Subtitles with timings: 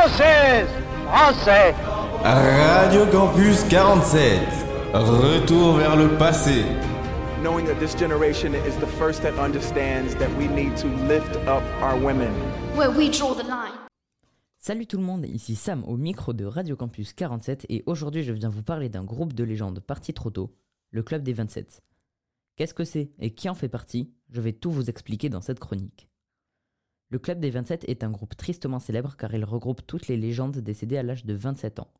[0.00, 0.66] Française
[1.08, 1.74] Français
[2.24, 4.40] Radio Campus 47.
[4.94, 6.64] Retour vers le passé.
[7.42, 11.62] knowing that this generation is the first that understands that we need to lift up
[11.82, 12.32] our women.
[12.76, 13.74] Where we draw the line.
[14.56, 18.32] Salut tout le monde, ici Sam au micro de Radio Campus 47 et aujourd'hui je
[18.32, 20.56] viens vous parler d'un groupe de légendes parti trop tôt,
[20.92, 21.82] le Club des 27.
[22.56, 24.14] Qu'est-ce que c'est et qui en fait partie?
[24.30, 26.09] Je vais tout vous expliquer dans cette chronique.
[27.10, 30.58] Le Club des 27 est un groupe tristement célèbre car il regroupe toutes les légendes
[30.58, 31.92] décédées à l'âge de 27 ans.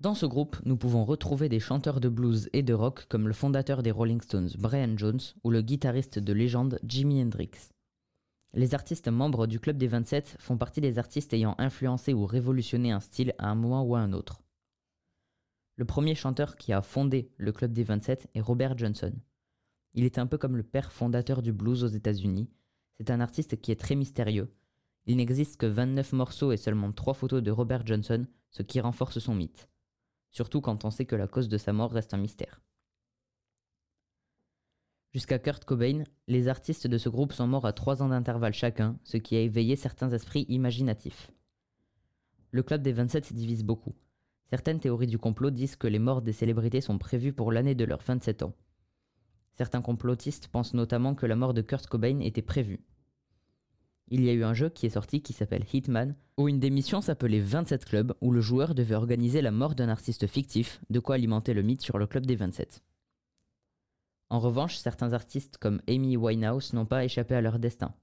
[0.00, 3.34] Dans ce groupe, nous pouvons retrouver des chanteurs de blues et de rock comme le
[3.34, 7.50] fondateur des Rolling Stones, Brian Jones, ou le guitariste de légende Jimi Hendrix.
[8.52, 12.92] Les artistes membres du Club des 27 font partie des artistes ayant influencé ou révolutionné
[12.92, 14.42] un style à un moment ou à un autre.
[15.74, 19.12] Le premier chanteur qui a fondé le Club des 27 est Robert Johnson.
[19.94, 22.48] Il est un peu comme le père fondateur du blues aux États-Unis.
[22.98, 24.52] C'est un artiste qui est très mystérieux.
[25.06, 29.18] Il n'existe que 29 morceaux et seulement 3 photos de Robert Johnson, ce qui renforce
[29.18, 29.68] son mythe
[30.36, 32.60] surtout quand on sait que la cause de sa mort reste un mystère.
[35.14, 38.98] Jusqu'à Kurt Cobain, les artistes de ce groupe sont morts à 3 ans d'intervalle chacun,
[39.02, 41.30] ce qui a éveillé certains esprits imaginatifs.
[42.50, 43.94] Le club des 27 se divise beaucoup.
[44.50, 47.86] Certaines théories du complot disent que les morts des célébrités sont prévues pour l'année de
[47.86, 48.52] leurs 27 ans.
[49.56, 52.80] Certains complotistes pensent notamment que la mort de Kurt Cobain était prévue.
[54.08, 56.70] Il y a eu un jeu qui est sorti qui s'appelle Hitman, où une des
[56.70, 61.00] missions s'appelait 27 clubs, où le joueur devait organiser la mort d'un artiste fictif, de
[61.00, 62.82] quoi alimenter le mythe sur le club des 27.
[64.28, 67.94] En revanche, certains artistes comme Amy Winehouse n'ont pas échappé à leur destin.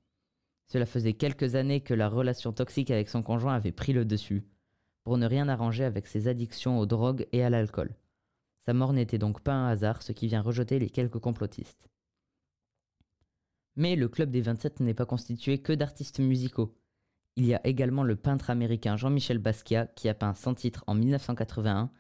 [0.67, 4.43] Cela faisait quelques années que la relation toxique avec son conjoint avait pris le dessus,
[5.03, 7.95] pour ne rien arranger avec ses addictions aux drogues et à l'alcool.
[8.66, 11.89] Sa mort n'était donc pas un hasard, ce qui vient rejeter les quelques complotistes.
[13.75, 16.78] Mais le Club des 27 n'est pas constitué que d'artistes musicaux.
[17.36, 20.94] Il y a également le peintre américain Jean-Michel Basquiat qui a peint 100 titres en
[20.94, 21.91] 1981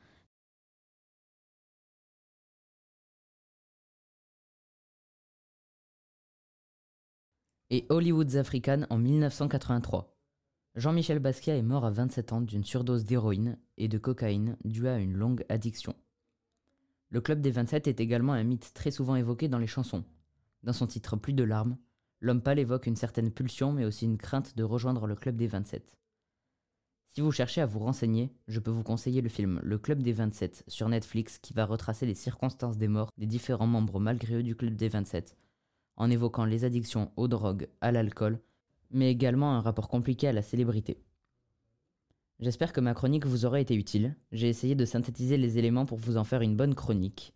[7.71, 10.15] et Hollywood's African en 1983.
[10.75, 14.99] Jean-Michel Basquiat est mort à 27 ans d'une surdose d'héroïne et de cocaïne due à
[14.99, 15.95] une longue addiction.
[17.13, 20.03] Le Club des 27 est également un mythe très souvent évoqué dans les chansons.
[20.63, 21.77] Dans son titre Plus de larmes,
[22.21, 25.45] l'homme pâle évoque une certaine pulsion mais aussi une crainte de rejoindre le Club des
[25.45, 25.95] 27.
[27.11, 30.11] Si vous cherchez à vous renseigner, je peux vous conseiller le film Le Club des
[30.11, 34.43] 27 sur Netflix qui va retracer les circonstances des morts des différents membres malgré eux
[34.43, 35.37] du Club des 27,
[35.97, 38.39] en évoquant les addictions aux drogues, à l'alcool,
[38.89, 40.97] mais également un rapport compliqué à la célébrité.
[42.39, 45.97] J'espère que ma chronique vous aura été utile, j'ai essayé de synthétiser les éléments pour
[45.97, 47.33] vous en faire une bonne chronique.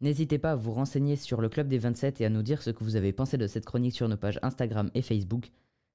[0.00, 2.70] N'hésitez pas à vous renseigner sur le Club des 27 et à nous dire ce
[2.70, 5.52] que vous avez pensé de cette chronique sur nos pages Instagram et Facebook.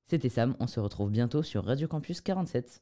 [0.09, 2.81] C'était Sam, on se retrouve bientôt sur Radio Campus 47.